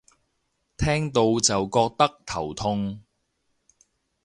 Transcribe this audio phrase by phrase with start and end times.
[0.77, 3.03] 聽到就覺得頭痛